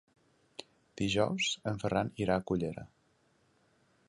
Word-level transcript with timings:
Dijous 1.01 1.51
en 1.73 1.79
Ferran 1.83 2.11
irà 2.27 2.39
a 2.41 2.47
Cullera. 2.53 2.89